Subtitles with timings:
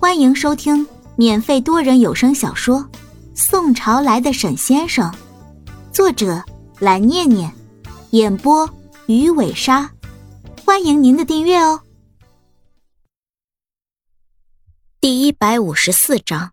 [0.00, 0.86] 欢迎收听
[1.16, 2.78] 免费多人有声小说
[3.34, 5.12] 《宋朝来的沈先生》，
[5.92, 6.40] 作者
[6.78, 7.52] 蓝念念，
[8.10, 8.72] 演播
[9.08, 9.92] 鱼尾鲨。
[10.64, 11.82] 欢迎您的订阅哦。
[15.00, 16.52] 第一百五十四章，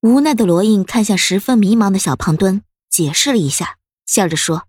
[0.00, 3.76] 无奈的罗印看向十分迷茫的小胖墩，解释了一下，
[4.06, 4.66] 笑着说：“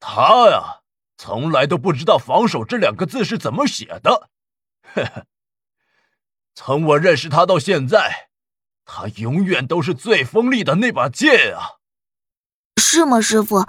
[0.00, 0.80] 他呀，
[1.18, 4.30] 从来都不知道‘防守’这两个字是怎么写的。
[4.94, 5.26] 呵呵。”
[6.58, 8.30] 从我认识他到现在，
[8.86, 11.76] 他永远都是最锋利的那把剑啊！
[12.80, 13.66] 是吗，师傅？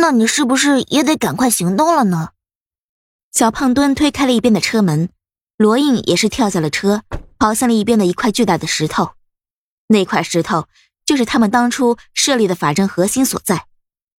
[0.00, 2.30] 那你是不是也得赶快行动了呢？
[3.30, 5.10] 小胖墩推开了一边的车门，
[5.58, 7.02] 罗印也是跳下了车，
[7.38, 9.12] 跑向了一边的一块巨大的石头。
[9.88, 10.66] 那块石头
[11.04, 13.66] 就是他们当初设立的法阵核心所在。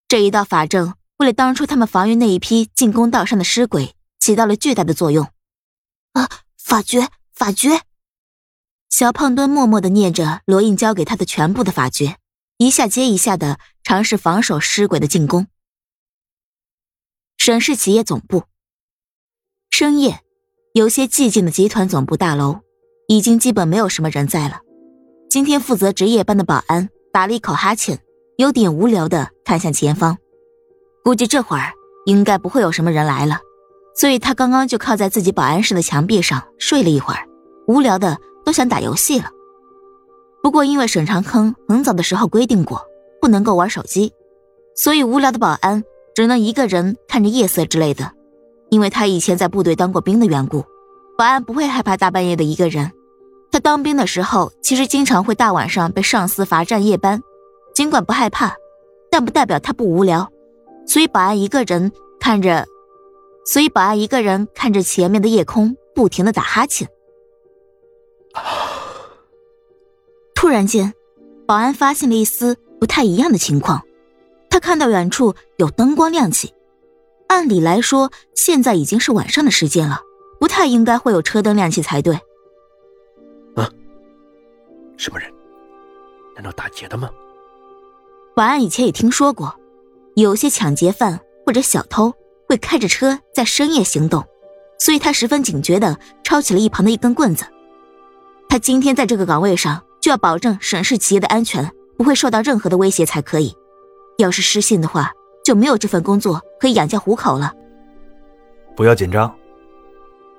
[0.07, 5.27] 这一道法阵为了当初他们防御那一批进攻道上的尸鬼，起到了巨大的作用。
[6.13, 6.29] 啊，
[6.59, 7.81] 法诀，法诀！
[8.91, 12.17] 小胖墩默默的念着罗印教给他的全部的法诀，
[12.59, 15.47] 一下接一下的尝试防守尸鬼的进攻。
[17.39, 18.43] 省市企业总部，
[19.71, 20.19] 深夜，
[20.75, 22.63] 有些寂静的集团总部大楼，
[23.07, 24.59] 已经基本没有什么人在了。
[25.31, 28.01] 今天负责值夜班的保安打了一口哈欠，
[28.39, 30.19] 有点无聊的看向前方，
[31.05, 31.73] 估计这会儿
[32.07, 33.39] 应该不会有什么人来了，
[33.95, 37.29] 所以他刚刚就靠在自己保安室的墙壁上睡了一会儿，
[37.69, 38.19] 无聊的。
[38.45, 39.31] 都想打游戏了，
[40.43, 42.83] 不过因为沈长坑很早的时候规定过
[43.21, 44.13] 不能够玩手机，
[44.75, 48.13] 所以无聊的保安只能一个人看着夜色之类的。
[48.71, 50.65] 因为他以前在部队当过兵的缘故，
[51.19, 52.91] 保安不会害怕大半夜的一个人。
[53.51, 57.21] 他当兵的时候其实经常会大晚上被上司罚站夜班，
[57.75, 58.55] 尽管不害怕，
[59.11, 60.31] 但不代表他不无聊。
[60.87, 62.65] 所以保安一个人看着，
[63.45, 66.89] 所以保安一个人看着前面的夜空，不停的打哈欠。
[70.41, 70.95] 突然间，
[71.47, 73.83] 保安发现了一丝不太一样的情况。
[74.49, 76.55] 他看到远处有灯光亮起，
[77.29, 80.01] 按理来说现在已经是晚上的时间了，
[80.41, 82.15] 不太应该会有车灯亮起才对。
[83.55, 83.69] 啊，
[84.97, 85.31] 什么人？
[86.35, 87.11] 难道打劫的吗？
[88.35, 89.55] 保安以前也听说过，
[90.15, 92.15] 有些抢劫犯或者小偷
[92.49, 94.25] 会开着车在深夜行动，
[94.79, 97.45] 所以他十分警觉的抄起了一旁的一根棍子。
[98.49, 103.55] 他今天在这个岗位上，就要保证沈氏企业的安全不会受到任何的威胁才可以。
[104.19, 105.13] 要是失信的话，
[105.45, 107.55] 就没有这份工作可以养家糊口了。
[108.77, 109.35] 不要紧张。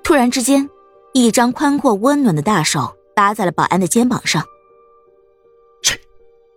[0.02, 0.68] 突然之间，
[1.12, 4.44] 一张宽阔温暖的大手搭在了保安的肩膀上。
[5.82, 5.98] 切！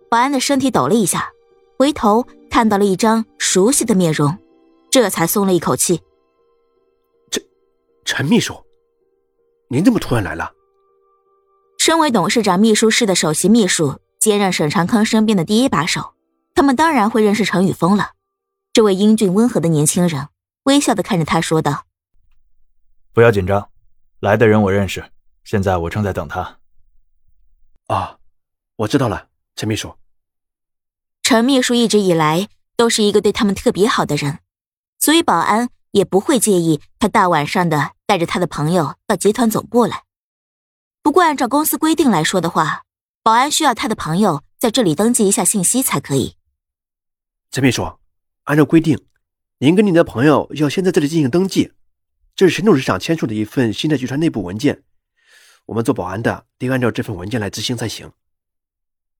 [0.08, 1.30] 保安的身体抖了一下，
[1.78, 4.36] 回头看到了一张熟悉的面容，
[4.90, 6.00] 这才松了一口气。
[7.30, 7.40] 这，
[8.04, 8.54] 陈秘书，
[9.68, 10.52] 您怎么突然来了？
[11.86, 16.14] 身为董事长秘书室的首席秘书，兼任沈长康身边的第一把手，
[16.52, 18.14] 他们当然会认识陈宇峰了。
[18.72, 20.26] 这位英俊温和的年轻人
[20.64, 21.84] 微笑的看着他，说道
[23.14, 23.70] ：“不要紧张，
[24.18, 25.12] 来的人我认识，
[25.44, 26.58] 现在我正在等他。”
[27.86, 28.18] 啊，
[28.78, 29.94] 我知道了，陈秘书。
[31.22, 34.40] 陈秘书一直以来都是一个对他们特别好的人，
[34.98, 40.02] 所以保安也不会介意他大晚上的带着他的朋友到集团总部来。
[41.06, 42.82] 不过，按照公司规定来说的话，
[43.22, 46.34] 保安需要他的朋友在这里登记一下信息才可以。
[47.52, 48.00] 陈秘书，
[48.42, 49.06] 按照规定，
[49.58, 51.72] 您跟您的朋友要先在这里进行登记。
[52.34, 54.82] 这是沈董事长签署的一份新的集团内部文件，
[55.66, 58.10] 我们做保安的得按照这份文件来执行才行。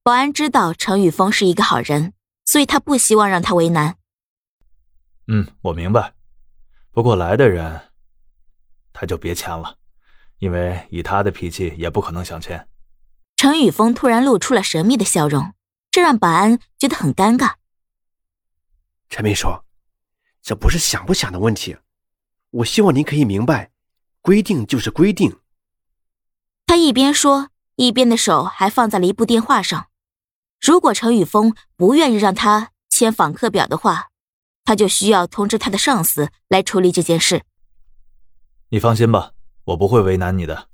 [0.03, 2.15] 保安知道程宇峰是一个好人，
[2.45, 3.95] 所以他不希望让他为难。
[5.29, 6.15] 嗯，我明白。
[6.91, 7.81] 不过来的人，
[8.93, 9.79] 他就别签了。
[10.39, 12.69] 因为以他的脾气，也不可能想签。
[13.37, 15.55] 陈宇峰突然露出了神秘的笑容，
[15.91, 17.55] 这让保安觉得很尴尬。
[19.09, 19.49] 陈秘书，
[20.43, 21.77] 这不是想不想的问题，
[22.51, 23.71] 我希望您可以明白，
[24.21, 25.39] 规定就是规定。
[26.67, 29.89] 他一边说，一边的手还放在了一部电话上。
[30.61, 34.09] 如果陈宇峰不愿意让他签访客表的话，
[34.65, 37.45] 他就需要通知他的上司来处理这件事。
[38.71, 39.33] 你放心吧。
[39.67, 40.69] 我不会为难你的。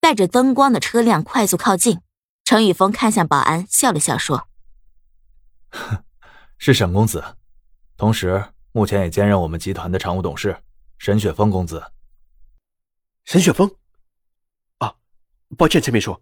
[0.00, 2.00] 带着灯光的车辆快速靠近，
[2.44, 4.48] 程宇峰看向保安，笑了笑说：
[6.58, 7.36] “是沈公子，
[7.96, 10.62] 同时目前也兼任我们集团的常务董事，
[10.98, 11.92] 沈雪峰公子。”
[13.24, 13.70] 沈雪峰，
[14.78, 14.96] 啊，
[15.56, 16.20] 抱歉，陈秘书。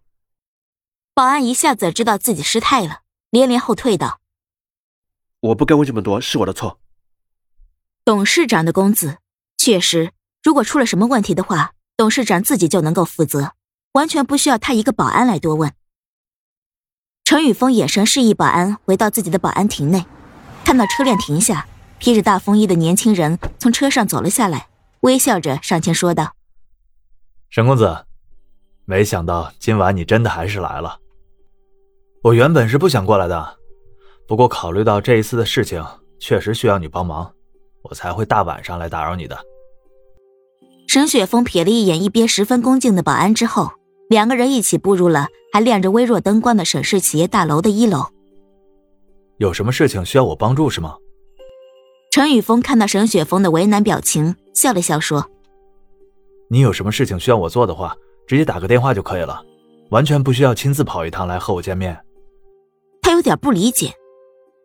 [1.14, 3.00] 保安一下子知道自己失态了，
[3.30, 4.20] 连连后退道
[5.40, 6.78] ：“我不该问这么多，是我的错。”
[8.04, 9.18] 董事长的公子，
[9.56, 10.12] 确实。
[10.42, 13.52] 如果出了什么问题的话，董事长自己就能够负责，
[13.92, 15.70] 完全不需要他一个保安来多问。
[17.24, 20.06] 陈宇峰眼神示意保安回到自己的保安亭内，
[20.64, 21.66] 看到车辆停下，
[21.98, 24.68] 披着大风衣的年轻人从车上走了下来，
[25.00, 26.34] 微笑着上前说道
[27.50, 28.06] ：“沈公子，
[28.86, 30.98] 没想到今晚你真的还是来了。
[32.22, 33.58] 我原本是不想过来的，
[34.26, 35.84] 不过考虑到这一次的事情
[36.18, 37.30] 确实需要你帮忙，
[37.82, 39.38] 我才会大晚上来打扰你的。”
[40.92, 43.70] 沈雪峰瞥了一眼一边十分恭敬的保安之后，
[44.08, 48.06] 两个人一起步入了还亮着微弱灯光的沈氏企业大楼的一楼。
[49.36, 50.96] 有什么事情需要我帮助是吗？
[52.10, 55.30] 陈宇峰看到沈雪峰的为难表情，笑了笑说
[56.50, 57.94] ：“你有什么事情需要我做的话，
[58.26, 59.40] 直接打个电话就可以了，
[59.90, 61.96] 完全不需要亲自跑一趟来和我见面。”
[63.00, 63.94] 他有点不理解，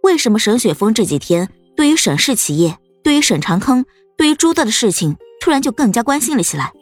[0.02, 3.86] 为什么沈雪峰这几天对于沈氏企业、对于沈长坑、
[4.18, 5.16] 对于朱德的事情。
[5.46, 6.74] 突然就更加关心了起来。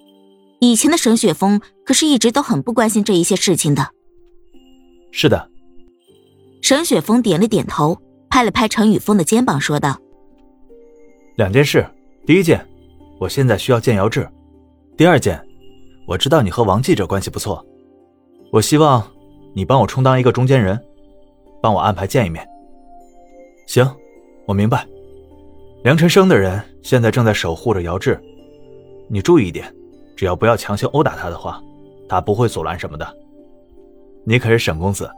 [0.61, 3.89] 以前的沈雪峰可是一直都很不关心这一些事情的。
[5.11, 5.49] 是的，
[6.61, 9.99] 沈雪峰点了点头，拍了拍陈宇峰的肩膀，说道
[11.35, 11.85] ：“两件事，
[12.25, 12.65] 第一件，
[13.19, 14.21] 我现在需要见姚志；
[14.95, 15.45] 第二件，
[16.07, 17.61] 我知道你和王记者关系不错，
[18.49, 19.05] 我希望
[19.53, 20.81] 你帮我充当一个中间人，
[21.61, 22.47] 帮我安排见一面。”
[23.67, 23.85] 行，
[24.45, 24.87] 我明白。
[25.83, 28.17] 梁晨生的人现在正在守护着姚志。
[29.07, 29.73] 你注意一点，
[30.15, 31.61] 只要不要强行殴打他的话，
[32.09, 33.17] 他不会阻拦什么的。
[34.25, 35.09] 你可是沈公子，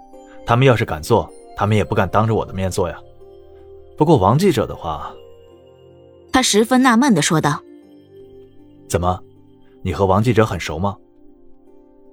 [0.45, 2.97] 他们要是敢做，他们也不敢当着我的面做呀。
[3.97, 5.13] 不过王记者的话，
[6.31, 7.61] 他十分纳闷的说道
[8.89, 9.19] ：“怎么，
[9.83, 10.97] 你和王记者很熟吗？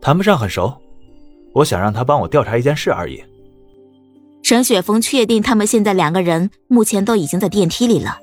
[0.00, 0.72] 谈不上很熟，
[1.54, 3.22] 我想让他帮我调查一件事而已。”
[4.44, 8.18] 沈雪峰确定他们现在两个人目前都已经在电梯里了，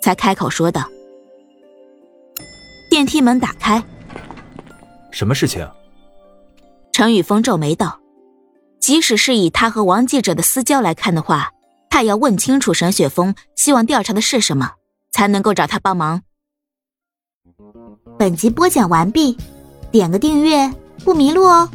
[0.00, 0.88] 才开口说道。
[2.94, 3.82] 电梯门打开，
[5.10, 5.68] 什么事情？
[6.92, 7.98] 陈宇峰皱眉道
[8.78, 11.50] ：“即使是以他和王记者的私交来看的话，
[11.90, 14.74] 他也要问清楚沈雪峰希望调查的是什么，
[15.10, 16.22] 才能够找他帮忙。”
[18.16, 19.36] 本集播讲完毕，
[19.90, 20.72] 点个订阅
[21.04, 21.68] 不迷路哦。